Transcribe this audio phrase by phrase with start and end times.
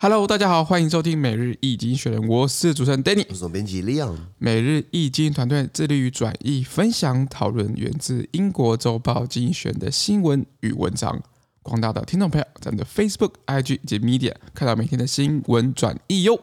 [0.00, 4.14] Hello，大家好，欢迎收听每日易经选人，我是主持人 Danny，我是总编辑 Leon。
[4.38, 11.20] 每日易经团队致力于转译、分享、讨论源自英国周报精选的新闻与文章。
[11.64, 16.38] 广大的听众朋友，在我们的 Facebook、IG 以及 Media 看到每天的新闻转译哟。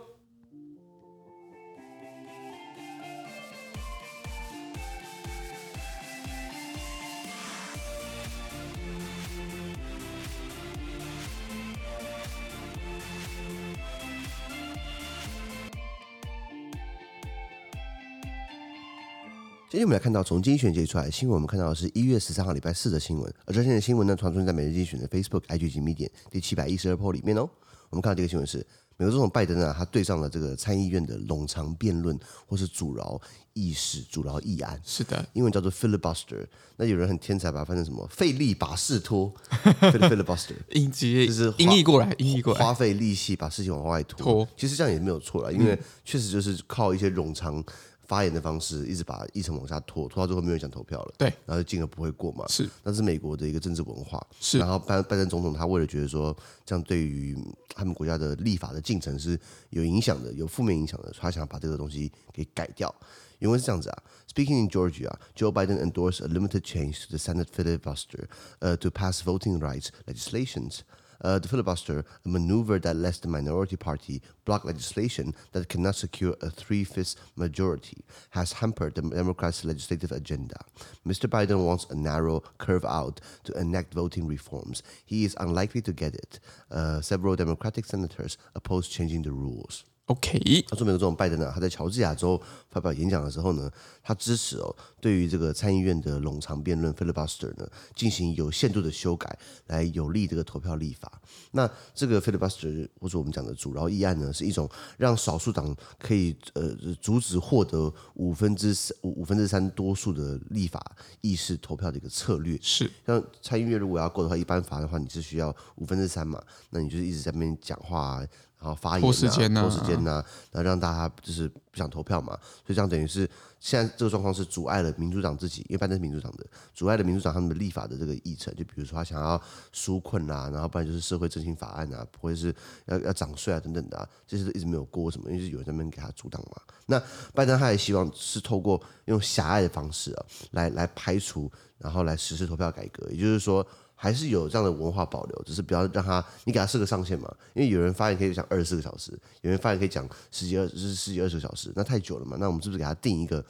[19.76, 27.42] 今天我们来看到从精选节出来的新闻，我们看到的是一月十三号礼拜四的新闻，而这些的新闻呢，传出在每日精选的 Facebook、IG 及 Medium 第七百一十二 po 里面哦。
[27.90, 33.20] 我们看到这个新闻是，美国总统拜登啊，他对上了这个参议院的冗长辩论或是阻挠
[33.52, 34.80] 议事、阻挠议案。
[34.86, 36.48] 是的，英文叫做 filibuster。
[36.78, 38.08] 那有人很天才，把它翻成什么？
[38.08, 39.34] 费力把事拖，
[39.82, 40.56] filibuster。
[40.72, 44.24] 音节就是音译过来，音译过来，花费力气把事情往外拖。
[44.24, 47.62] 拖其实这样也没有错了，因为确实就是靠一些冗长。
[48.08, 52.46] 发言的方式一直把议程往下拖，拖到最后没有人想投票了，对，然后就进而不会过嘛。
[52.48, 54.26] 是，那是美国的一个政治文化。
[54.40, 57.38] 是，然后拜拜登总统他为了觉得说这样对于
[57.70, 59.40] 他们国家的立法的进程是
[59.70, 62.94] 有影响的，有负面影响的，他想要把这个东西给改掉。
[63.40, 68.30] 因为是这样子啊，Speaking in Georgia, Joe Biden endorsed a limited change to the Senate filibuster,
[68.62, 70.80] uh, to pass voting rights legislations.
[71.22, 76.36] Uh, the filibuster, a maneuver that lets the minority party block legislation that cannot secure
[76.42, 80.60] a three-fifths majority, has hampered the Democrats' legislative agenda.
[81.06, 81.30] Mr.
[81.30, 84.84] Biden wants a narrow curve-out to enact voting reforms.
[85.06, 86.40] He is unlikely to get it.
[86.70, 89.84] Uh, several Democratic senators oppose changing the rules.
[90.08, 92.40] OK，他说美国总统拜登呢，他在乔治亚州
[92.70, 93.72] 发表演讲的时候呢，
[94.04, 101.12] 他支持哦，对于这个参议院的冗长辩论 filibuster 呢，进行有限度的修改，来有利这个投票立法。
[101.54, 106.70] 那这个 filibuster 或者我们讲的阻挠议案呢，是一种让少数党可以呃
[107.02, 110.80] 阻止获得五分之三五五分之三多数的立法
[111.22, 112.60] 议事投票的一个策略。
[112.62, 116.40] 是，像参议院如果要过的话，一般法的话，你是需要五分之三嘛，
[116.70, 118.28] 那你就是一直在那边讲话啊。
[118.66, 122.34] 然后发言、啊，拖时间呐、啊，拖时间呐、啊，那让大家就是不想投票嘛，
[122.66, 126.44] 所以这样等于是现在这个状况是阻碍了民主党自己，因为拜登是民主党的，
[126.74, 128.52] 阻碍了民主党他们的立法的这个议程。
[128.56, 129.40] 就比如说他想要
[129.72, 132.52] 纾困啊，然后不然就是社会振兴法案啊，或者是
[132.88, 136.60] 要要涨税啊等等的、啊，这些都一直没有过什么，因为是有人在那边给他阻挡嘛。
[136.88, 137.00] 那
[137.36, 143.64] 拜登他也希望是透过用狭隘的方式啊，来来排除，然后来实施投票改革，也就是说。
[143.96, 147.34] 还是有这样的文化保留，只是不要让他，你给他设个上限嘛。
[147.54, 149.12] 因为有人发言可以讲二十四个小时，
[149.42, 152.38] 有人发言可以讲十几二十十几二十个小时，那太久了嘛。
[152.40, 153.44] 那我们是不是给他定一个？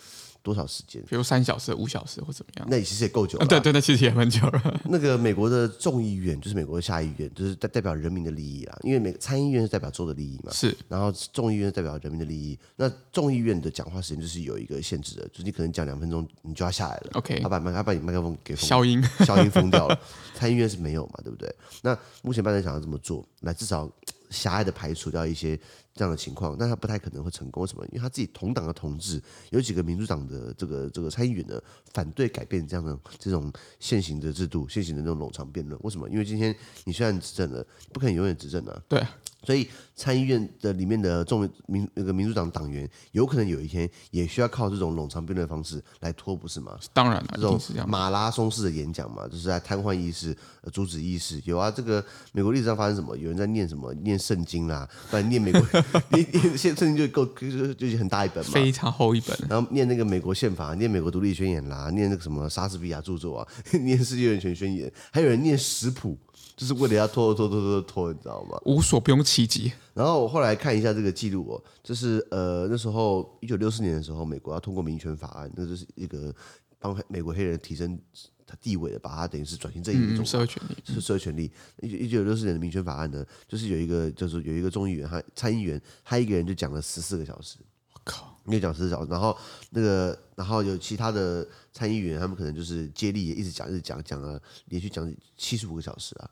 [0.46, 1.02] 多少时间？
[1.10, 2.68] 比如三小时、五小时或怎么样？
[2.70, 3.46] 那其实也够久了。
[3.48, 4.80] 对对，那其实也蛮久了。
[4.86, 8.78] 那个美国的众议院就是美国的下议院，就是代代表人民的利益啦。
[8.84, 10.52] 因为美参议院是代表州的利益嘛。
[10.54, 10.78] 是。
[10.88, 12.58] 然后众议院是代表人民的利益。
[12.76, 17.10] 那众议院的讲话时间就是有一个限制的，就是你可能讲两分钟，你就要下来了。
[17.14, 17.40] OK。
[17.40, 20.00] 他把麦他把你麦克风给消音， 消音封掉了。
[20.36, 21.54] 参议院是没有嘛，对不对？
[21.82, 23.92] 那目前拜登想要这么做，来至少。
[24.32, 25.58] 狭隘的排除掉一些
[25.96, 27.62] 这样的情况，那他不太可能会成功。
[27.62, 27.86] 为什么？
[27.86, 31.60] 因为他自己同党的同志有几个民主党的这个这个参议员呢，
[31.94, 35.80] 反对改变这样的这种现行的制度，现行的这种冗长辩论。
[35.84, 36.10] 为什么？
[36.10, 38.82] 因为今天你虽然执政了，不可能永远执政啊。
[38.90, 39.02] 对。
[39.44, 46.76] 所以参议院的里面的众民那个民主党党员，有可能有一天也需要靠这种冗长辩论的方式来拖，不是吗？
[46.94, 50.36] 当然了，这种马拉松式的演讲嘛，就是在瘫痪议事、
[50.74, 51.40] 阻止议事。
[51.46, 53.16] 有啊，这个美国历史上发生什么？
[53.16, 53.94] 有人在念什么？
[53.94, 55.62] 念圣经啦，不然念美国
[56.12, 59.38] 念念圣经就够就是就很大一本嘛，非常厚一本。
[59.50, 63.48] 然后念那个美国宪法，念美国独立宣言啦，念那个什么莎士比亚著作啊，
[63.82, 66.18] 念世界人权宣言，还有人念食谱。
[66.58, 68.58] 就是为了要拖拖拖拖拖，你知道吗？
[68.64, 69.74] 无所不用其极。
[69.94, 76.34] 然后我后来看一下这个记录哦，就是呃那时候一九六四年的时候，美国要通过民权法案，那就是一个
[76.80, 78.00] 帮美国黑人提升
[78.46, 81.52] 他地位的，把他等于是转型正义的一种、嗯、社会权利，是社会权利。
[81.82, 87.58] 一九一九六四年的民权法案呢，就是有一个就是有一个众议员，他参议员，他一个人就讲了十四个小时。
[87.94, 89.36] 我靠，又讲十四小时，然后
[89.72, 96.30] 那个然后有其他的参议员，他们可能就是接力也一直讲，一直讲，讲了连续讲七十五个小时啊。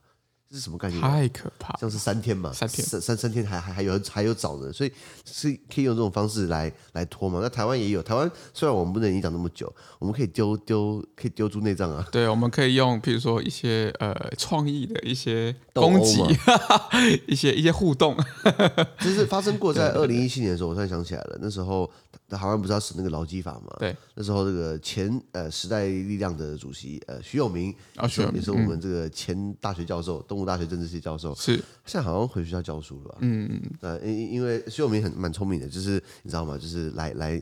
[0.53, 1.01] 这是什么概念？
[1.01, 1.75] 太可怕！
[1.79, 4.91] 像是三天嘛，三天，三三三天还还还有还有找人，所以
[5.25, 7.39] 是可以用这种方式来来拖嘛。
[7.41, 12.07] 那台湾也有，台湾虽然我们不能影响那么久，我们可以丢丢，可以丢猪内脏啊。
[12.13, 16.21] 对，我们可以用，譬如说一些呃创意的一些攻击，
[17.25, 18.15] 一些一些互动。
[19.01, 21.89] 就是发生过在二零一七年的时候，我突然想起来了，那时候
[22.37, 23.75] 台湾不是要审那个劳基法嘛？
[23.79, 33.17] 对，那时候这个前呃时代力量的主席呃徐永明啊，徐永明也是我们这个前大学教授，嗯、东吴大学政治系教授，是现在好像回学校教书了吧？
[33.21, 36.57] 嗯嗯，呃，因因为徐永明很蛮聪明的，就是你知道吗？
[36.57, 37.41] 就是来来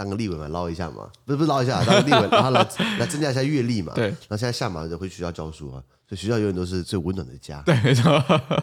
[0.00, 2.66] 当个立委嘛，捞一下嘛，不是不是捞一下，当个立委，然后来
[2.98, 3.92] 来增加一下阅历嘛。
[3.94, 5.84] 对，然后现在下马就回学校教书啊。
[6.08, 7.62] 所以学校永远都是最温暖的家。
[7.66, 8.10] 对，没错。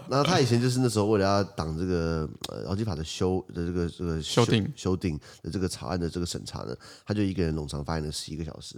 [0.09, 6.75] 然后他以前就是那时候为了要挡这个呃劳基法的修的这个这个修订修订的这个草案的这个审查呢，
[7.05, 8.75] 他就一个人冗长发言了十一个小时。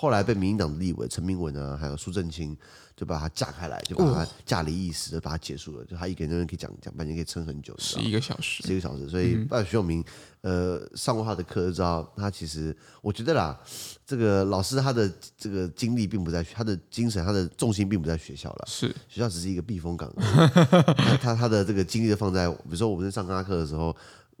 [0.00, 2.56] 后来被民进党的立委陈明文啊，还有苏正清，
[2.94, 5.84] 就把他架开来，就把他架离议事，就把他结束了。
[5.86, 7.74] 就他一个人可以讲讲半天，可以撑很久。
[7.78, 9.08] 十一个小时，十一个小时。
[9.08, 10.04] 所以，拜徐永明，
[10.42, 12.72] 呃，上过他的课就知道，他其实
[13.02, 13.58] 我觉得啦，
[14.06, 18.64] 这个老师他的这个精力并不在，他的精神，他的重心并不在学校了。
[18.68, 20.08] 是学校只是一个避风港。
[20.96, 23.96] 他他他的这个精力都放在，比如说我们在上他课的时候。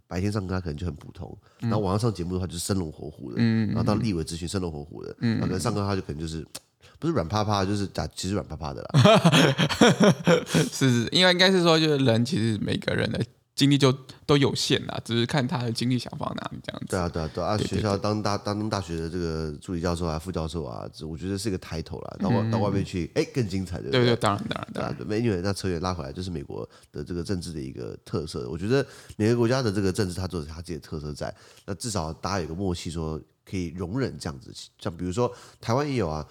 [0.08, 6.44] 白天上课他可能就很普通，然后晚上上节目的话就是生龙活虎的，然后到立委咨询生龙活虎的，然后可能上课他就可能就是
[6.98, 10.42] 不是软趴趴，就是打 其实软趴趴的啦。
[10.46, 13.22] 是是，因为应该是说，就是人其实每个人的。
[13.58, 13.92] 精力就
[14.24, 16.86] 都有限啦，只是看他的精力想放哪里这样子。
[16.90, 17.58] 对啊，对啊，对啊！
[17.58, 22.16] 学校当大当大学的这个助理教授啊、副教授啊，我觉得是一个抬头啦。
[22.20, 23.90] 到外到外面去，哎，更精彩的。
[23.90, 25.06] 对对，当然当然当然。
[25.08, 28.48] 美女，那扯远拉回来，就是美国的这个政治的一个特色。
[28.48, 31.34] 我觉得每个国家的这个政治，它都有它自己的特色在。
[31.66, 34.54] 那至少大家有个默契，说可以容忍这样子。
[34.78, 35.28] 像比如说
[35.60, 36.24] 台湾也有啊，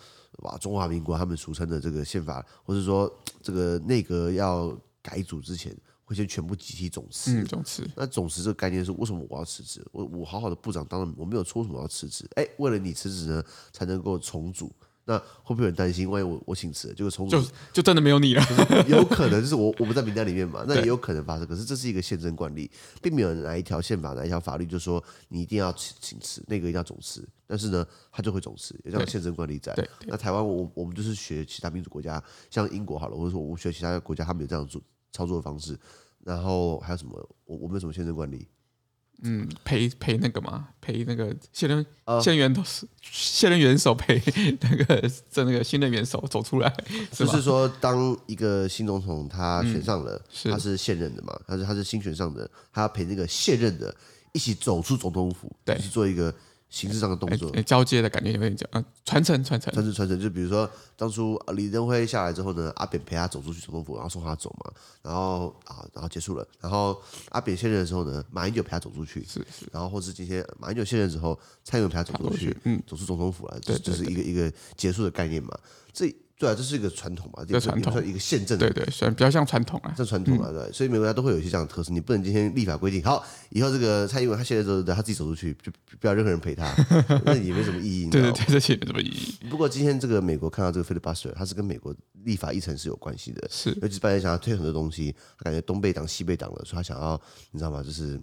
[0.44, 5.76] 哇，中华民国他们俗称的这个宪法，或者说这个内阁要改组之前。
[6.08, 7.86] 会先全部集体总辞，嗯，总辞。
[7.98, 9.86] 那总辞这个概念是为什么我要辞职？
[9.92, 12.26] 我我好好的部长当然我没有说什么我要辞职。
[12.36, 13.44] 哎，为了你辞职呢，
[13.74, 14.72] 才能够重组。
[15.10, 16.10] 那会不会很担心？
[16.10, 18.44] 万一我我请辞了，结果重组就就真的没有你了？
[18.90, 21.48] 有可能就是我我不在名单里面嘛，那也有可能发生。
[21.48, 22.70] 可是这是一个宪政惯例，
[23.02, 27.26] 并没有哪一条宪法哪一条法律就说你一定要请请辞，那个一定要总辞。
[27.48, 29.74] 但是呢，他就会总辞，有这样的宪政惯例在。
[30.08, 34.82] 那台湾我我们就是学其他民主国家，像英国好了，或者说我们学其他的国家，他们有这样做。
[35.12, 35.78] 操作的方式，
[36.24, 37.14] 然后还有什么？
[37.46, 38.48] 我我们有什么现任管理？
[39.24, 41.84] 嗯，陪陪那个嘛，陪那个现任
[42.22, 44.22] 现任元都是现任元首陪
[44.62, 46.72] 那个在那个新任元首走出来，
[47.12, 53.96] 就是说，当一个新总统他选上了，嗯、他是现任的嘛，他是他是新选上的，他要陪那个现任的
[54.34, 56.34] 一起走出总统府，对，去做一个。
[56.70, 59.74] 形式上的动作，欸欸、交接的感觉有点讲，嗯，传承传承。
[59.74, 64.72] 传承传承，就比如说当初李登辉下来之后呢，阿扁陪他走出去总统府，然后送他走嘛，
[65.02, 75.58] 然后啊，然后结束了，然后阿扁卸任的时候呢，马英九陪他走出去，是是，然后或是今天马英九卸任之后，蔡英文陪他走出去，嗯，走出总统府了，对，就是一个一个结束的概念嘛，
[75.94, 76.14] 这。
[76.40, 81.92] 对啊，这是一个传统嘛，这个传统，一个宪政，对对，算比较像传统啊，像传统啊，对，所以每个国家都会有一些这样的特色。
[81.92, 86.72] 你不能今天立法规定，好，以后这个蔡英文他现在走，他自己走出去，就不要任何人陪他，
[87.26, 88.08] 那也没什么意义。
[88.12, 89.50] 对对对，这些没什么意义。
[89.50, 97.20] 不过今天这个美国看到这个 filibuster，他是跟美国立法议程是有关系的，是，尤其是拜登想要推很多东西，他感觉东被挡西被挡了，所以他想要，
[97.50, 97.82] 你知道吗？
[97.82, 98.22] 就是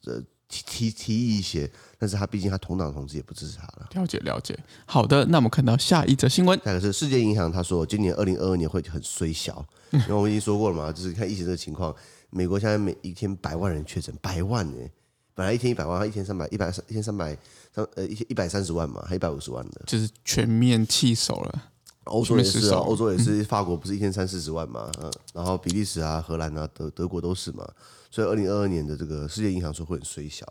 [0.00, 0.22] 这。
[0.48, 3.88] 提提提议一些，但是他毕竟他同党同志也不支持他了。
[3.92, 11.94] 了解了解，好的，那我们看到下一则新闻，那个是世界银行，他说今年二零二二年会很衰小，因为我们已经说过了嘛，就是看疫情这个情况，
[12.30, 14.88] 美国现在每一天百万人确诊，百万呢，
[15.34, 17.36] 本来一天一百万，他一天三百一百三一天三百
[17.74, 21.62] 三呃一一百三十万嘛，还一百五十万的，就是全面弃守了。
[22.08, 27.66] 欧洲也是啊，欧洲也是，法国不是一天三四十万嘛，嗯，然后比利时啊、荷兰啊、德德国都是嘛。
[28.10, 30.46] 所以，二零二二年的这个世界银行说会很衰小，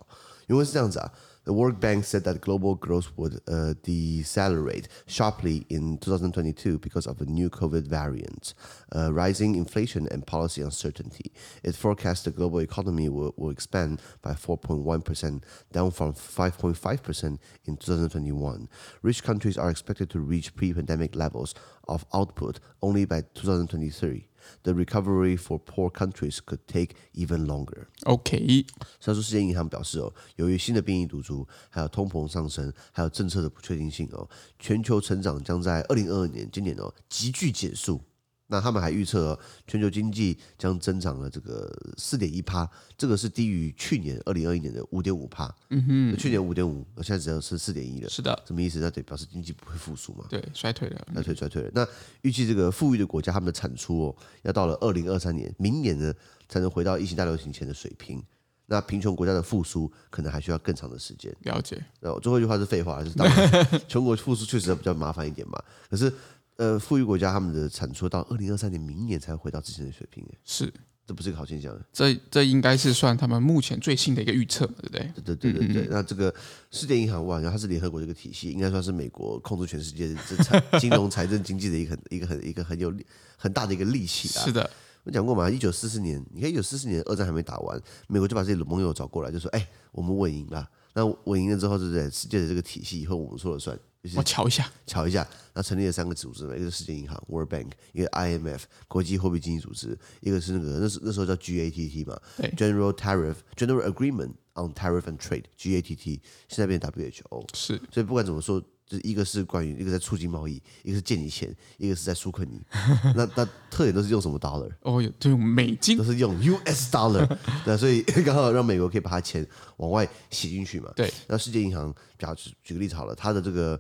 [0.48, 1.12] 因为是这样子啊。
[1.48, 7.25] The World Bank said that global growth would uh decelerate sharply in 2022 because of a
[7.25, 8.54] new COVID variant,
[8.94, 11.32] uh, rising inflation and policy uncertainty.
[11.63, 17.39] It forecasts the global economy will will expand by 4.1 percent, down from 5.5 percent
[17.63, 18.68] in 2021.
[19.01, 21.56] Rich countries are expected to reach pre-pandemic levels
[21.88, 24.27] of output only by 2023.
[24.63, 27.88] The recovery for poor countries could take even longer.
[28.04, 28.66] OK，
[29.00, 38.01] 上述世界银行表示哦，由于新的变异毒株，还有通膨上升，还有政策的不确定性哦，全球成长将在二零二二年今年哦急剧减速。
[38.50, 39.38] 那他们还预测
[39.68, 45.54] 全球经济将增长了这个四点一趴，这个是低于去年二零二一年的五点五趴。
[45.70, 48.10] 嗯哼，去年五点五，现在只要是四点一了。
[48.10, 48.80] 是的，什么意思？
[48.80, 50.25] 那得表示经济不会复苏嘛？
[50.30, 51.72] 对，衰退了，衰退衰退了。
[51.74, 51.86] 那
[52.22, 56.13] 预计这个富裕的国家，他们的产出哦，要到了二零二三年，明年呢
[56.48, 58.24] 才能回到疫情大流行前的水平。
[58.70, 61.34] 那贫穷国家的复苏可能还需要更长的时间。
[61.42, 61.82] 了解。
[62.00, 65.62] 然后最后一句话是废话，就是当然 穷国复苏确实比较麻烦一点嘛。
[65.89, 66.13] 可是。
[66.58, 70.74] 呃，富裕国家他们的产出到二零二三年明年才回到之前的水平，是，
[71.06, 71.80] 这不是一个好现象。
[71.94, 75.12] 这这应该是算他们目前最新的一个预测，对不对？
[75.24, 75.82] 对对对对对。
[75.84, 76.34] 嗯嗯，那这个
[76.72, 82.92] 世界银行哇，然后它是联合国这个体系，应该算是美国控制全世界这财金融、财政、经济的一个很一个很一个很有
[83.38, 84.42] 很大的一个利器啊。
[84.44, 84.68] 是的，
[85.04, 90.68] 我讲过嘛，一九四四年，你看一九四四年二战还没打完，美国就把自己的盟友找过来，就说：“哎，我们稳赢了。
[90.96, 92.10] 那稳赢了之后，对不对？
[92.10, 93.78] 世界的这个体系以后我们说了算。”
[94.16, 102.20] 我瞧一下，瞧一下，那成立了三个组织嘛，一个是世界银行 （World Bank），一个 IMF（ 国际货币基金组织），一个是那个那时那时候叫 GATT 嘛
[102.56, 107.48] ，General Tariff General Agreement on Tariff and Trade（GATT），现在变 WHO。
[107.56, 112.60] 是，所以不管怎么说，就是一个是关于一个在促进贸易，一个是借你钱，一个是在纾困你。
[113.15, 114.72] 那那特点都是用什么 dollar？
[114.82, 117.38] 哦，就用美金，都是用 US dollar。
[117.65, 119.46] 那，所以 刚好让美国可以把它钱
[119.77, 120.91] 往外洗进去嘛。
[120.96, 123.79] 对，那世界银行，比方举举个例子好了，它的这个。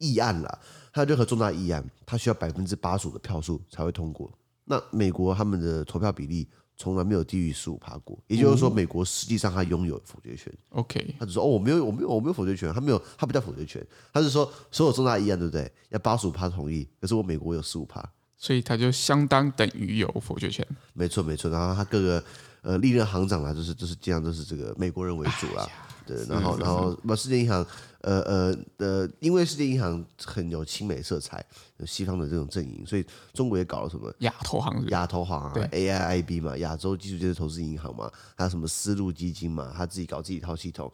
[0.00, 0.60] 议案了，
[0.92, 4.32] 它任何重大议案，它需要百分之八十五的票数才会通过。
[4.62, 6.48] 那美国他们的投票比例
[6.80, 10.50] 从来没有低于十五趴过，也就是说，美国实际上他拥有否决权。
[10.70, 15.68] OK，他只说哦，我没有，我没有，我没有否决权，他没有，他不叫否决权，他是说所有重大议案，对不对？
[15.88, 20.64] 要八十五趴同意，可是我美国有十五趴，所以他就相当等于有否决权。
[20.92, 21.50] 没错，没错。
[21.50, 22.24] 然后他各个
[22.62, 25.68] 呃历任行长啊，就是就是这样，都是这个美国人为主啦。
[25.68, 27.64] 哎对，然后，然后，那世界银行，
[28.00, 31.44] 呃，呃，呃，因为世界银行很有亲美色彩，
[31.86, 40.90] 西方的这种阵营，所以中国也搞了什么亚投行，亚投行啊，AIIB 嘛，亚洲基础建设投资银行嘛，还有什么丝路基金嘛，他自己搞自己一套系统。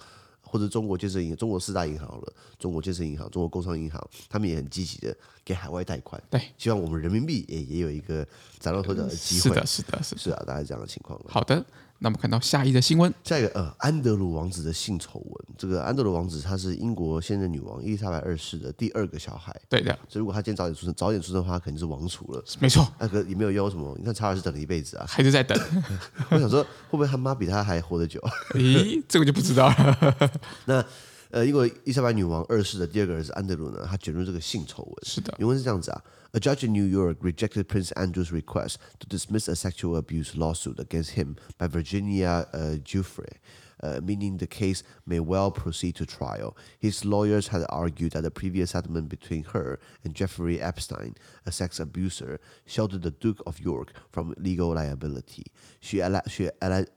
[0.47, 8.25] 或者中国建设银行，中国四大银行好了，中国建设银行、中国工商银行，他们也很积极的给海外贷款，对，希望我们人民币也也有一个
[8.61, 9.49] 崭露头角的机会。
[9.49, 11.19] 是的，是的，是的，是啊，大概这样的情况。
[11.27, 11.65] 好的。
[12.05, 15.47] 那我们看到下一个新闻，下一个呃，安德鲁王子的性丑闻。
[15.57, 19.59] 这个安德鲁王子他是英国现任女王伊丽莎白二世的第二个小孩。
[19.71, 22.45] 对的，所以如果他今天早点出生，早点出生的话，他肯定是王储了。
[22.61, 23.97] 没错，那个也没有用什么。
[23.99, 25.59] 你看查尔斯等了一辈子啊，还是在等。
[26.29, 28.21] 我想说，会不会他妈比他还活得久？
[28.51, 30.15] 咦，这个就不知道了。
[30.67, 30.85] 那
[31.34, 34.96] 呃，因为伊丽莎白女王二世的第二个儿子安德鲁呢，他卷入这个性丑闻。
[35.06, 36.04] 是的，原文是这样子啊。
[36.32, 41.12] A judge in New York rejected Prince Andrew's request to dismiss a sexual abuse lawsuit against
[41.12, 43.38] him by Virginia uh, Giuffre,
[43.82, 46.56] uh, meaning the case may well proceed to trial.
[46.78, 51.16] His lawyers had argued that the previous settlement between her and Jeffrey Epstein,
[51.48, 55.46] a sex abuser, sheltered the Duke of York from legal liability.
[55.80, 56.50] She, she,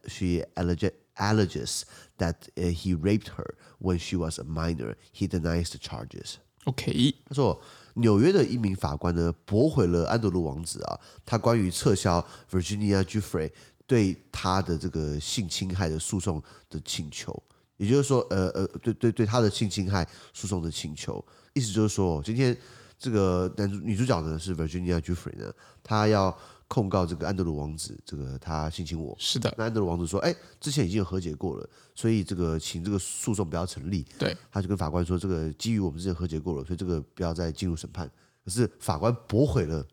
[0.09, 1.84] she alleged alleges
[2.18, 4.96] that uh, he raped her when she was a minor.
[5.12, 6.36] He denies the charges.
[6.66, 7.16] Okay.
[7.28, 7.62] 他说。
[8.00, 13.50] 纽约的一名法官呢，驳回了安德鲁王子啊，他关于撤销 Virginia Giuffre
[13.88, 17.42] 对他的这个性侵害的诉讼的请求，
[17.78, 22.56] 也就是说，呃呃，对对对，他的性侵害诉讼的请求，意思就是说，今天
[23.00, 26.38] 这个男主女主角呢是 Virginia Giuffre 呢，她要。
[26.68, 29.16] 控告这个安德鲁王子，这个他性侵我。
[29.20, 38.10] 是的，那安德鲁王子说：“哎，之前已经有和解过了，所以这个请这个诉讼不要成立。”对，他就跟法官说：“这个基于我们之前和解过了，所以这个不要再进入审判。”
[38.44, 39.86] 可是法官驳回了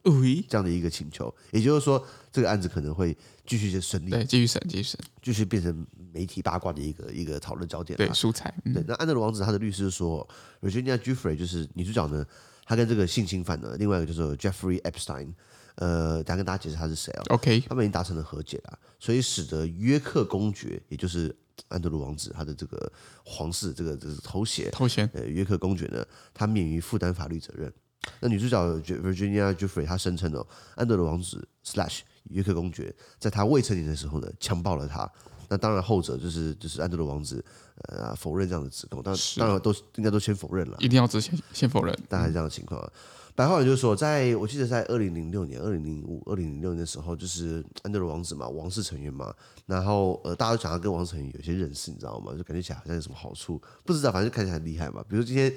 [0.48, 2.00] 这样的一个请求，也就是说，
[2.30, 8.54] 这个案子可能会继续审理，对，继续审，继续审，继续变成媒体八卦的一个一个讨论焦点，对，素材。
[8.64, 10.24] 嗯、对，那安德鲁王子他的律师说
[10.62, 12.24] ，Virginia Giuffre 就是女主角呢，
[12.64, 15.32] 她跟这个性侵犯呢，另外一个就是 Jeffrey Epstein。
[15.76, 17.34] 呃，等下跟大家解释他是谁哦。
[17.34, 21.34] OK，他们已经达成了和解了，所以使得约克公爵，也就是
[21.68, 22.92] 安德鲁王子，他的这个
[23.24, 27.72] 皇室这个这是头衔，头衔，呃，约克公爵呢，他免于负担法律责任。
[28.20, 35.10] 那女主角 Virginia Giuffre 她声称哦，安德鲁王子 slash 约克公爵在他未成年的时候呢，强暴了他。
[35.48, 37.44] 那当然后者就是就是安德鲁王子
[37.88, 42.90] 呃否认这样的指控，当当然都应该都先否认了，一定要之前先否认，大概这样的情况。
[43.36, 49.34] 白话文就是说，在我记得在二零零六年、二零零五、二零零六年的时候，就是安德鲁王子嘛，王室成员嘛，
[49.66, 52.32] 然后呃，大家都想要跟王室成员有些认识，你知道吗？
[52.36, 55.04] 就感觉起来好像有什么好处，不知道，反正就看起来很厉害嘛。
[55.08, 55.52] 比如今天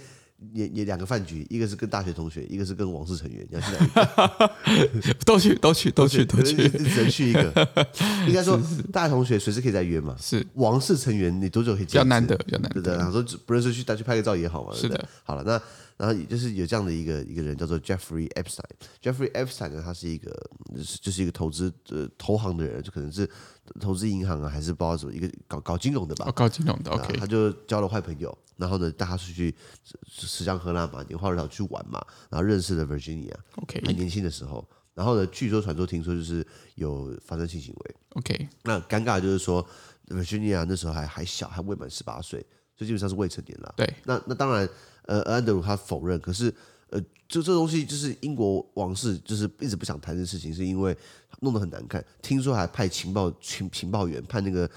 [0.53, 5.13] 也也两个饭局，一个是跟大学同学，一个是跟王室成员，你要去哪一个？
[5.25, 7.67] 都去，都去，都去，都去，只能去一个。
[8.27, 8.59] 应该说，
[8.91, 10.15] 大学同学随时可以再约嘛。
[10.19, 11.87] 是王室成员，你多久可以见？
[11.87, 12.97] 比较难得，比较难得。
[12.97, 14.73] 然后说不认识去再去拍个照也好嘛。
[14.75, 15.07] 是的。
[15.23, 15.61] 好了，那。
[15.97, 20.31] 然后也就是有这样的一个一个人叫做 Jeffrey Epstein，Jeffrey Epstein 呢，他是一个
[20.75, 23.27] 就是就是一个投资呃投行的人，就可能是
[23.79, 26.25] 投资银行啊，还是不知道什么一个搞搞金融的吧？
[26.27, 27.17] 哦，搞金融的，OK。
[27.17, 29.55] 他就交了坏朋友，然后呢带他出去
[30.05, 31.99] 吃香喝辣嘛，拈花惹草去玩嘛，
[32.29, 33.81] 然后认识了 Virginia，OK。
[33.83, 38.47] 很年轻的时候，然后呢，据说传说听说就是有发生性行为，OK。
[38.61, 39.67] 那尴尬就是说
[40.09, 42.39] Virginia 那时候还还小，还未满十八岁，
[42.77, 43.73] 所以基本上是未成年了。
[43.75, 44.69] 对，那那当然。
[45.07, 46.53] 呃，安德鲁他否认，可是
[46.89, 50.95] 呃，就这东西就是英国王室就是一直不想谈这事情，是因为
[51.41, 52.03] 弄得很难看。
[52.21, 54.69] 听说还派情报情情报员派那个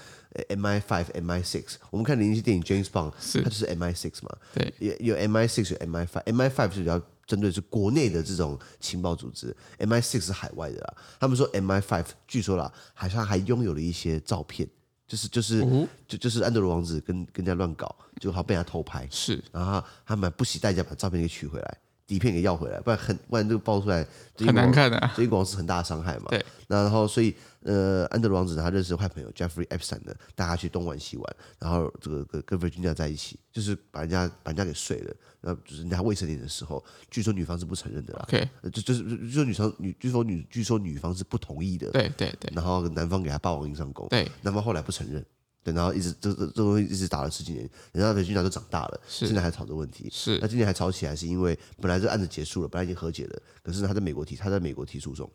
[0.49, 6.71] MI five MI six，我们看零零七电影 James Bond，是它就是 MI six 嘛，对，有有 MI six 有 MI five，MI five
[6.71, 10.93] 是比较针对是国内的这种情报组织，MI six 是海外的啦。
[11.19, 14.67] 他们说 MI five 据说啦，好像还拥有了一些照片。
[15.11, 21.77] 就是就是、哦、就就是安德鲁王子跟跟人家乱搞，就好被人家偷拍，是，然后他，他们不惜代价把照片给取回来，
[22.11, 26.25] 底片给要回来，不然很不然这个爆出来很难看的、啊，这英国王室很大的伤害嘛。
[26.27, 35.15] 对，那然后所以呃，安德鲁王子他认识坏朋友 Jeffrey Epstein 的，带他去东玩西玩，然后这个跟跟 Virginia 在一起，就是把人家把人家给睡了。
[35.39, 38.25] 那就是人家未成年的时候，据说女方是不承认的啦。
[38.27, 41.89] OK，就就是据说女方女据说女据说女方是不同意的。
[41.91, 42.51] 对对对。
[42.53, 44.05] 然后男方给他霸王硬上弓。
[44.09, 44.29] 对。
[44.41, 45.25] 男方后来不承认。
[45.63, 50.09] 对，然后一直这这这东西一直打了十几年，人家的军长都长大了，现在还吵着问题。
[50.11, 50.39] 是。
[50.41, 55.29] 那今年还吵起来，是因为本来这案子结束了，本来已经和解了，可是他在美国提他在美国提诉讼，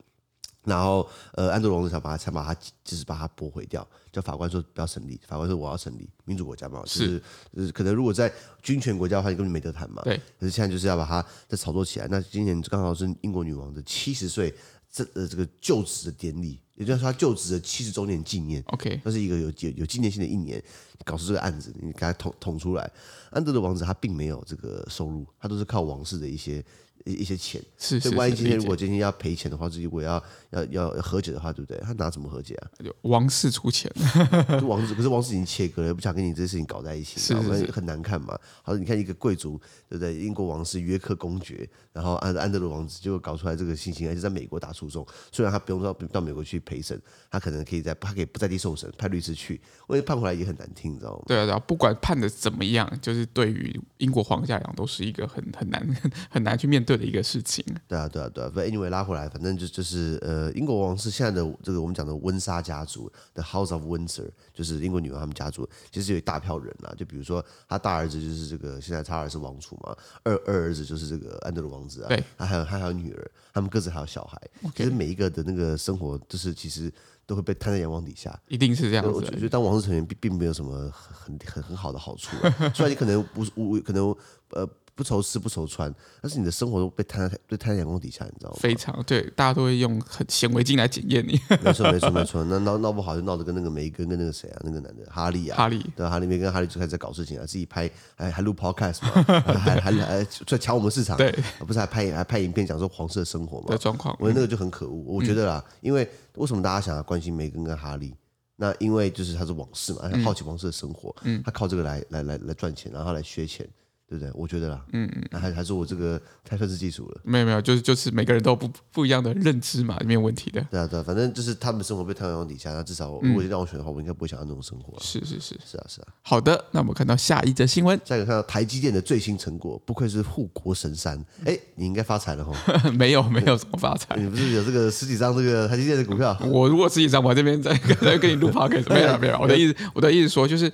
[0.64, 2.52] 然后呃安德鲁王子想把他想把他
[2.82, 7.22] 就是把他驳回掉，叫法官说不要审理，法官说我要审理，民主国家嘛，就是
[7.54, 10.02] 就是可能如果在军权国家的话，你根本没得谈嘛。
[10.02, 10.16] 对。
[10.40, 14.52] 可是现在就是要把他再炒作起来，那今年刚好是英国女王的七十岁
[14.96, 16.58] 这呃这个就职的典礼。
[16.74, 20.62] 也就是说，他就职的七十周年纪念，OK，那是一个有有有纪念性的一年，
[21.04, 22.90] 搞出这个案子，你给他捅捅出来。
[23.30, 26.62] 安德的王子他并没有这个收入，他都是靠王室的一些。
[27.06, 31.80] 一一些钱，是，所以万一今天如果今天要赔钱的话，如果要要要和解的话，对不对？
[31.82, 32.68] 他拿什么和解啊？
[33.02, 33.90] 王室出钱，
[34.66, 38.38] 王室可是王室已经切割了，不想跟你这些事情搞在一起，是，是，是很难看嘛。
[38.62, 39.58] 好，你看一个贵族，
[39.88, 40.16] 对不对？
[40.16, 49.54] 英国王室约克公爵，然后安安德鲁王子就搞出来这个情形，而且在美国打诉讼，虽然他不用到到美国去陪审，他可能可以在他可以不在地受审，派律师去，
[49.88, 51.22] 因为判回来也很难听，你知道吗？
[51.26, 55.96] 对啊，然后，不管判的怎么样，就是对于英国皇家来讲，都是一个很很难
[56.30, 57.64] 很难去面对的一个事情。
[57.86, 66.94] 对啊，对啊，对啊，反正 anyway 拉回来，反正就就是呃，英国王室现在的这个我们讲的温莎家族，The House of Windsor，就是英国女王他们家族，其实有一大票人啊。
[66.96, 74.40] 就比如说他大儿子就是这个现在查尔斯王储嘛，二二儿子就是这个安德鲁王子啊，对，他还有他还有女儿，他们各自还有小孩。
[74.74, 76.92] 其实每一个的那个生活，就是其实
[77.26, 79.10] 都会被摊在阳光底下，一定是这样子。
[79.10, 84.14] 我觉得当王室成员并并没有什么很很很好的好处啊， 虽然你可能不无可能
[84.50, 84.68] 呃。
[84.96, 88.56] 不愁吃不愁穿，但是你的生活都被摊在被摊在阳光底下，你知道吗？
[88.58, 91.38] 非常对，大家都会用很显微镜来检验你。
[91.62, 105.02] 没错没错没错，那闹闹不好就闹得跟那个梅根跟那个谁啊，那个男的哈利啊，哈利对哈利梅根哈利就开始在搞事情啊，自己拍还还录 podcast 嘛，还还还还在抢我们市场， 对，不是还拍还拍影片讲说黄色生活嘛的状况，我觉得那个就很可恶。
[105.06, 108.14] 我觉得啦，嗯、因为为什么大家想要关心梅根跟哈利？
[108.58, 113.68] 那因为就是他是往事嘛，他好奇王室的生活，嗯，他靠这个来来来来赚钱，然后来削钱。
[114.08, 114.30] 对不对？
[114.34, 117.20] 我觉得啦，嗯嗯，那还还是我这个太分析技术了。
[117.24, 120.64] 没有没有，就是就是每个人都不不一样的认知嘛，没有问题的。
[120.70, 124.96] 对啊对啊，反正就是他们的生活被太阳底下，那至少如果让我选的话，我应该不会想要那种生活。
[125.00, 126.08] 是是是是啊是啊。
[126.22, 131.20] 好的，那我们看到下一则新闻，下一个看到台积电的最新成果，不愧是护国神山。
[131.44, 132.54] 哎，你应该发财了哈。
[132.96, 134.14] 没有没有怎么发财？
[134.16, 136.36] 你不是有这个十几张这个台积电的股票？
[136.44, 138.88] 我如果十几张，我这边在在跟你录 podcast。
[138.94, 140.72] 没有没有，我的意思我的意思说就是。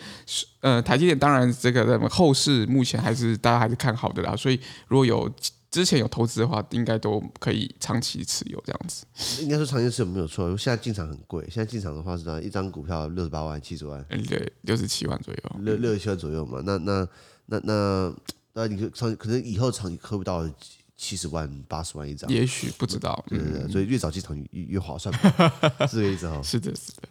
[0.62, 5.30] 呃，台积电当然这个在后市目前还是大家还是看好的啦，所以如果有
[5.70, 9.04] 之前有投资的话，应该都可以长期持有这样子。
[9.42, 16.62] 应该说长期持有没有错，现在进场很贵，现在进场的话是一张股票六十八万、七十万，嗯，对，六十七万左右，六六十七万左右嘛。
[16.64, 17.08] 那那
[17.46, 18.14] 那那
[18.52, 20.48] 那你可可能以后长期喝不到
[20.96, 25.12] 七十万、八十万一张，也许不知道，对对对，所以越早进场越越划算，
[25.88, 26.40] 是这个意思哈。
[26.40, 27.02] 是的，是的。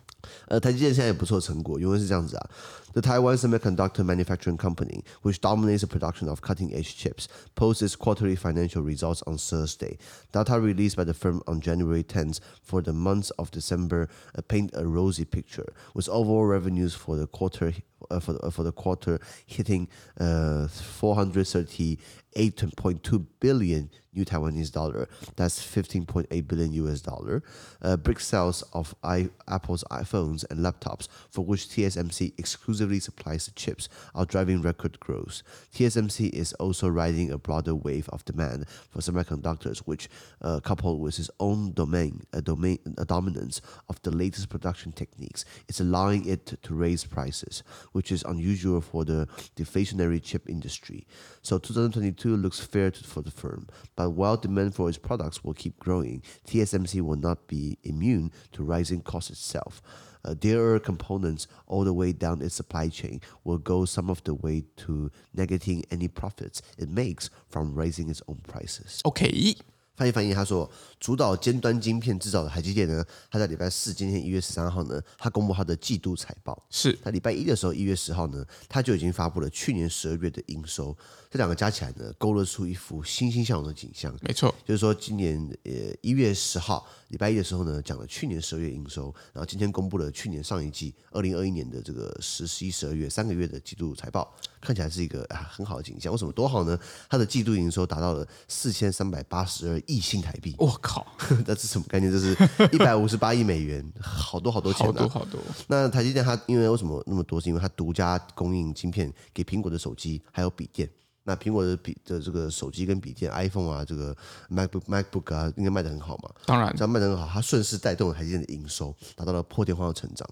[0.48, 2.50] 呃，台积电现在也不错成果，因为是这样子啊。
[2.94, 8.82] The Taiwan Semiconductor Manufacturing Company, which dominates the production of cutting-edge chips, posted its quarterly financial
[8.82, 9.98] results on Thursday.
[10.34, 14.72] Data released by the firm on January 10th for the month of December uh, paint
[14.74, 17.74] a rosy picture, with overall revenues for the quarter
[18.10, 19.88] uh, for, the, uh, for the quarter hitting
[20.20, 25.08] uh, 438.2 billion new Taiwanese dollar.
[25.36, 27.44] That's 15.8 billion US dollar.
[27.82, 33.52] Uh, brick sales of I, Apple's iPhones and laptops, for which TSMC exclusively supplies the
[33.52, 35.44] chips, are driving record growth.
[35.74, 40.10] TSMC is also riding a broader wave of demand for semiconductors, which,
[40.42, 45.46] uh, coupled with its own domain, a domain, a dominance of the latest production techniques,
[45.68, 51.06] is allowing it to, to raise prices, which is unusual for the deflationary chip industry.
[51.42, 53.68] So 2022 looks fair to, for the firm.
[53.96, 58.64] But while demand for its products will keep growing, TSMC will not be immune to
[58.64, 59.82] rising costs itself.
[60.24, 64.34] Uh, 呃，dearer components all the way down its supply chain will go some of the
[64.34, 69.02] way to negating any profits it makes from raising its own prices.
[69.04, 69.56] OK，
[69.96, 76.60] 翻译翻译，他说，主导尖端晶片制造的台积电呢，他在礼拜四，今天一月十三号呢，他公布他的季度财报。
[76.70, 80.96] 是，他礼拜一的时候，一月十号呢，他就已经发布了去年十二月的营收。
[81.30, 84.14] 这两个加起来呢，勾勒出一幅欣欣向荣的景象。
[84.22, 96.12] 没错，就是说今年呃一月十号礼拜一的时候呢，讲了去年十二月营收，然后今天公布了去年上一季二零二一年的这个十、十一、十二月三个月的季度财报，看起来是一个啊很好的景象。
[96.12, 96.78] 为什么多好呢？
[97.10, 100.56] 它的季度营收达到了四千三百八十二亿新台币。
[100.58, 101.06] 我靠，
[101.46, 102.12] 那是什么概念？
[102.12, 102.36] 这是
[102.72, 105.40] 一百五十八亿美元，好多好多钱、啊，好多好多。
[105.68, 107.40] 那台积电它因为为什么那么多？
[107.42, 110.90] 是因为它独家供应晶片给苹果的手机还有笔电。
[111.24, 114.16] 那苹果的笔的这个手机跟笔电，iPhone 啊，这个
[114.50, 116.30] MacBook MacBook 啊，应该卖的很好嘛？
[116.48, 120.28] 当然，这样卖的很好，它顺势带动了台积电的营收，达到了破天荒的成长。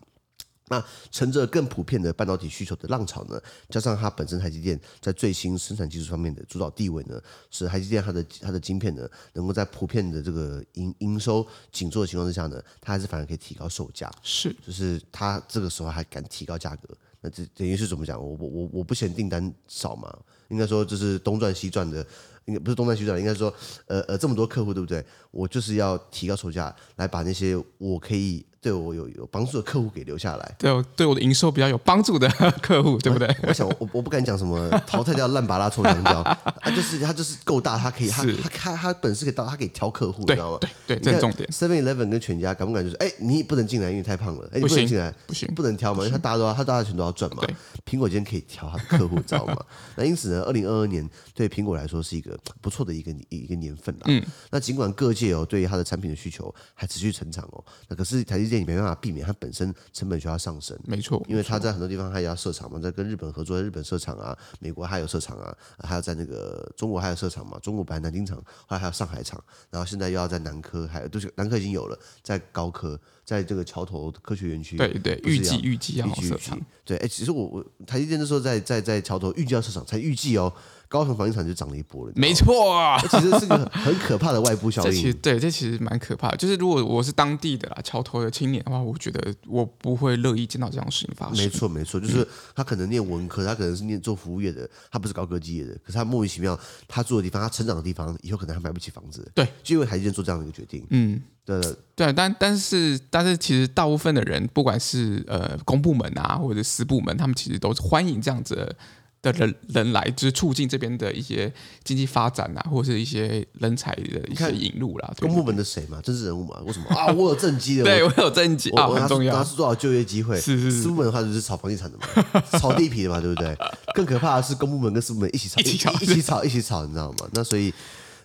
[0.70, 14.10] 那乘着更普遍的半导体需求的浪潮呢，加上它本身台积电在最新生产技术方面的主导地位呢，使台积电它的它的晶片呢，能够在普遍的这个营营收紧缩的情况之下呢，它还是反而可以提高售价。
[14.22, 16.88] 是，就是它这个时候还敢提高价格。
[17.22, 18.18] 那这等于是怎么讲？
[18.18, 20.16] 我我我我不嫌订单少嘛？
[20.50, 22.06] 应该说就是东赚西赚的，
[22.46, 23.54] 应该不是东赚西赚，应该说
[23.88, 25.04] 呃呃这么多客户对不对？
[25.32, 28.46] 我就是要提高售价来把那些我可以。
[28.62, 32.28] 对我有有帮助的客户给留下来，对我对我的营收比较有帮助的
[32.62, 33.28] 客户，对不对？
[33.44, 36.22] 我，我想我我不敢讲什么 淘汰掉烂巴拉臭香蕉，
[36.62, 40.58] 他就是他就是够大，他可以他他他他本事可以到，他可以挑客户，你知道吗？
[40.60, 41.48] 对对，这是重点。
[41.50, 47.44] Seven Eleven 跟全家敢不敢就是哎，你不能进来，因为太胖了，哎，你不能进来，不行，不能挑嘛，因为他大家都要他大家全都要赚嘛。
[47.86, 49.58] 苹果今天可以挑他的客户，知道吗？
[49.96, 54.02] 那因此呢，二零二二年对苹果来说是一个不错的一个一个年份了。
[54.08, 59.26] 嗯，那尽管各界哦对于它的产品的需求还持续成长哦，那可是台积电也没办法避免。
[59.26, 80.52] 它本身成本需要上升，没错，因为它在很多地方它也要设厂嘛，在跟日本合作，日本设厂啊，美国还有设厂啊，还有在那个中国还有设厂嘛，中国本来南京厂，后来还有上海厂，然后现在又要在南科，还有都是南科已经有了，在高科，在这个桥头科学园区，对对，预计预计要设厂，对，哎，其实我我台积电那时候在在在桥头预计要设厂，才预计哦。
[80.90, 84.90] 高雄房地产就涨了一波了，没错啊，其实是个很可怕的外部效应。
[84.90, 86.38] 这其实对，这其实蛮可怕的。
[86.38, 91.38] 就是如果我是当地的啦，桥头的青年的话，我觉得我不会乐意见到这样的事情发生。
[91.38, 99.32] 没错，没错，就是他可能念文科，他可能是念做服务业的，他不是高科技业的，可是他莫名其妙，他住的地方，他成长的地方，以后可能还买不起房子。
[99.36, 100.84] 对，就因为台积电做这样的一个决定。
[100.90, 101.62] 嗯，对
[101.96, 108.76] 对，但但是但是其实大部分的人，不管是呃公部门啊，或者私部门，他们其实都是欢迎这样子
[109.22, 109.32] 的。
[109.34, 111.52] 人人来，就是促进这边的一些
[111.84, 115.14] 经济发展啊，或者是一些人才的一些引入啦。
[115.20, 116.60] 公部门的谁嘛，政治人物嘛？
[116.66, 117.08] 为什么啊？
[117.14, 119.34] 我有政绩的，对我有政绩啊，很重要。
[119.36, 120.36] 他是多少就业机会？
[120.40, 120.82] 是是是。
[120.82, 123.56] 私部门的话就是炒房地产的嘛， 炒地皮的嘛，对不对？
[123.94, 127.28] 更可怕的是公部门跟私部门一起炒，一起炒，一起炒，一起炒，你知道吗？
[127.34, 127.74] 那所以，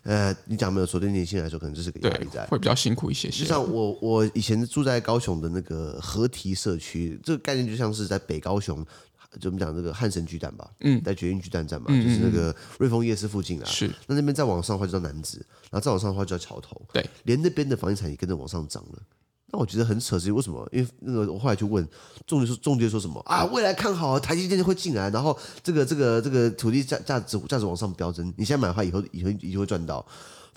[0.04, 0.98] 呃，你讲没有错？
[0.98, 3.42] 对年轻人来说，可能就是个压力在，会比较辛苦一些些。
[3.42, 8.84] 就像我，我以前住在高雄的那个河堤社区，这个概念就像是在北高雄。
[9.40, 13.64] 就我们讲这个汉神巨蛋吧，嗯，在捷运巨蛋站嘛，嗯、就是那个瑞丰夜市附近啊。
[13.64, 16.80] 是，那那边再往上的话就叫南子，然后再往上的话就叫桥头。
[16.92, 18.98] 对，连那边的房地产也跟着往上涨了。
[19.52, 20.68] 那我觉得很扯，是为什么？
[20.72, 21.86] 因为那个我后来去问
[22.26, 23.44] 中介说，中介说什么啊？
[23.46, 28.32] 未来看好台积电会进来，然后这个这个这个土地价价值价值往上飙升。
[28.36, 30.04] 你现在买的话，以后以后以后会赚到。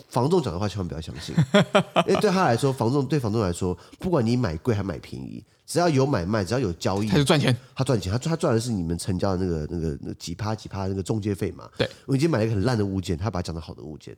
[0.09, 1.35] 房仲讲的话千万不要相信，
[2.07, 5.43] 因为对他来说，房仲对房仲来说，不管你买贵还买便宜。
[5.67, 7.56] 只要有买卖，只要有交易，他就赚钱。
[7.75, 11.69] 他赚钱，他他赚的是你们成交的那个那个那几趴几趴那个中介费嘛。
[11.77, 14.15] 对，我已经买了一个很烂的物件，他把它讲成好的物件。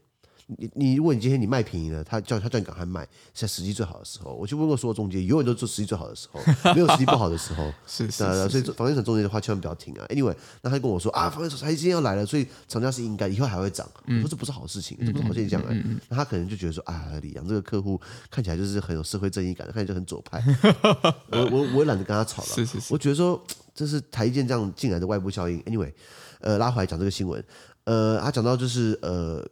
[0.58, 3.04] 你你如果你今天你卖便宜了，他叫他叫你赶快卖，
[3.36, 4.34] 是在时机最好的时候。
[4.34, 6.42] 我去问过所有中介，永远都做时机最好的时候，
[6.74, 7.72] 没有时机不好的时候。
[7.86, 10.06] 是是，是，所以房地产中介的话千万不要听啊。
[10.10, 13.88] Anyway，那他跟我说啊，房地产他今天要来了，所以涨价是应该，以后还会涨。
[14.08, 15.70] 我说这不是好事情，这不是好现象啊。
[16.08, 20.44] 那他可能就觉得说啊，李阳这个客户看起来就是很有社会正义感，看起来就很左派。
[21.32, 22.48] 我我我也懒得跟他吵了。
[22.48, 23.40] 是是是，我觉得说
[23.76, 25.62] 这是台积电这样进来的外部效应。
[25.66, 25.94] Anyway，
[26.42, 27.44] 呃，拉回来讲这个新闻，
[27.84, 29.48] 呃，他讲到就是呃。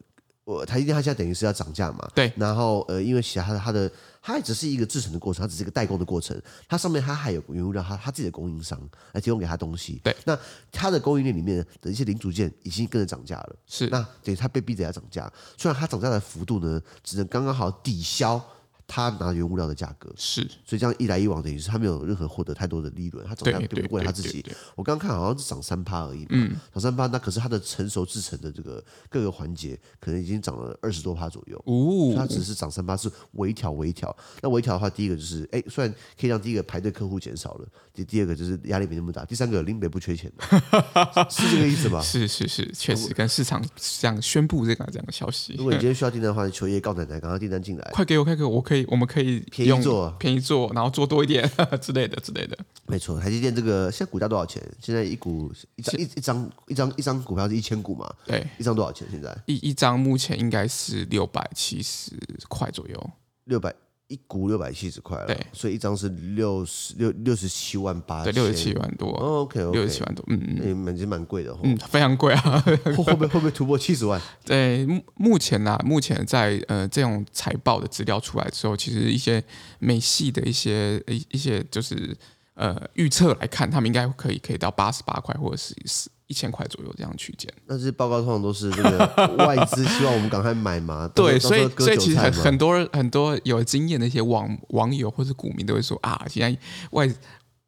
[0.48, 2.08] 我台积电它现在等于是要涨价嘛？
[2.16, 2.32] 对。
[2.38, 6.42] 然后呃，因为其他的它的它还只是一个制成的过程，它只是一个代工的过程。
[6.70, 8.80] 它上面它还有原物料，它它自己的供应商
[9.12, 10.00] 来提供给他东西。
[10.02, 10.16] 对。
[10.24, 10.40] 那
[10.72, 13.56] 它的供应链里面的一些零组件已经跟着涨价了。
[13.66, 13.90] 是。
[13.90, 18.42] 那等于它被逼着要涨价，虽然它涨价的幅度呢，只能刚刚好抵消
[18.88, 24.44] 他拿原物料的价格是，所以这样一来一往，等于是他没有任何获得太多的利润，他总价对不过他自己。
[24.76, 34.16] 我刚刚看好像是涨三趴而已，嗯，涨三趴，那可是它的成熟制成的这个各个环节可能已经涨了二十多趴左右，哦，它只是涨三趴是微调微调。
[34.42, 40.32] 那微调的话，第一个就是哎，虽然可以让第一个排队客户减少了，第第二个就是压力没那么大，第三个林北不缺钱
[41.30, 42.02] 是这个意思吧？
[42.02, 43.62] 是是是，确实跟市场
[44.00, 45.56] 这样宣布这个这样的消息。
[45.58, 51.50] 如果你今天需要订单的话，求爷告奶奶，赶快订单进来，快给我，快给我，我可以，我们可以便宜做，便宜做，然后做多一点
[51.82, 52.58] 之类的之类的。
[52.88, 54.62] 没错，台积电这个现在股价多少钱？
[54.82, 58.14] 现在一股一张一一张一张一张股票是一千股嘛？
[58.26, 59.08] 对，一张多少钱？
[59.12, 62.12] 现在一一张目前应该是六百七十
[62.48, 63.10] 块左右，
[63.46, 63.74] 六百。
[64.08, 69.10] 一股六百七十块了，对，所以一张是六十六六十七万八，对，六十七万多。
[69.10, 72.60] 哦、OK，六、十七万多，嗯嗯，蛮其实蛮贵的，嗯，非常贵啊。
[72.64, 74.22] 会会不会会不会突破七十万？
[74.46, 79.44] 对，目目前呢、啊，目前在呃这种财报的资料出来之后，其实一些
[79.80, 82.16] 美系的一些一一些就是
[82.54, 86.10] 呃预测来看，他们应该可以可以到八十八块或者是是。
[86.28, 91.10] 一千块左右这样区间，但是报告通常都是这个 外资希望我们赶快买嘛。
[91.16, 96.60] 对，所以所以其实很很多很多有经验的一些网网友或者股民都会说啊，现在
[96.92, 97.10] 外。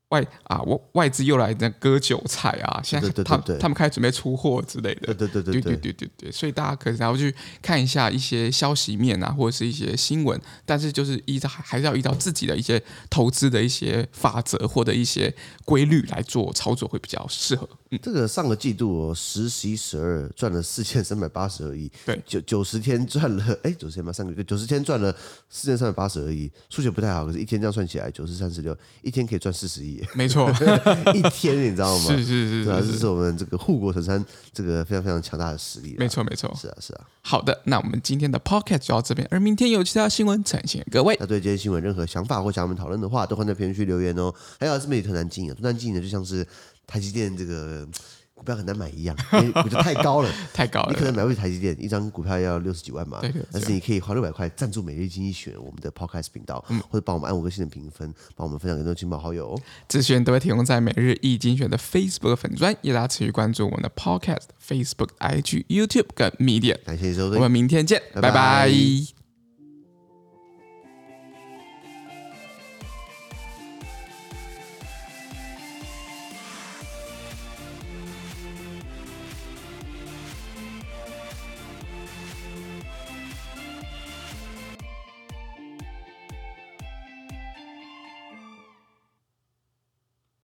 [0.10, 2.82] 外啊，外外资又来在割韭菜啊！
[2.84, 5.14] 现在他他们开始准备出货之类的。
[5.14, 17.70] 对对对对对对对所以大家可以然后去看一下一些消息面啊，或者是一些新闻，但是就是依照还是要依照自己的一些投资的一些法则或者一些规律来做操作会比较适合。
[17.92, 25.16] 嗯，这个上个季度哦，十、十一、十二赚了四千三百八十二亿，对，九九十天赚了哎九十天吧，上个月九十天赚了
[25.50, 29.99] 四千三百八十二亿，数学不太好，可是一天这样算起来九十三十六，一天可以赚四十亿。
[30.14, 30.50] 没错，
[31.14, 32.06] 一天你知道吗？
[32.10, 35.96] 是是是，啊这是我们这个护国神山这个非常非常强大的实力。
[35.98, 37.02] 没错没错，是啊是啊。
[37.22, 41.16] 好的，那我们今天的 podcast 就到这边，而明天有其他新闻呈现各位。
[41.20, 44.34] 那对今天新闻任何想法或想我们讨论的话，都欢迎在评论区留言哦。
[44.60, 46.46] 还有是媒体特难经营，特难经营的就像是
[46.86, 47.88] 台积电这个。
[48.40, 50.92] 股票很难买一样， 因为股价太高了， 太高了。
[50.92, 53.20] 你可能买不起台积电，一张股票要六十几万嘛。
[53.20, 59.60] 对，但是你可以花六百块赞助每日经济学我们的 Podcast 频道，嗯、或者帮我们按五个星的评分，帮我们分享给更多亲朋好友。
[59.88, 66.78] 资讯都会提供在每日一精选的 Facebook 粉专，也大家持续关注我们的 Podcast、Facebook、IG、YouTube 跟 Media。
[66.86, 68.30] 感谢收听，我们明天见，拜拜。
[68.30, 69.19] 拜拜。